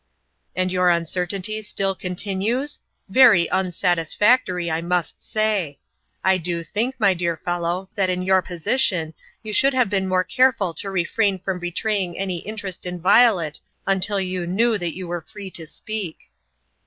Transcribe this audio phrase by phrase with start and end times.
[0.55, 2.79] "And your uncertainty still continues?
[3.07, 5.77] Yery 154 (Eourmaiin's ime Cheques, unsatisfactory, I must say!
[6.23, 10.23] I do think, my dear fellow, that, in your position, you should have been more
[10.23, 15.21] careful to refrain from betraying any interest in Yiolet until you knew that you were
[15.21, 16.31] free to speak.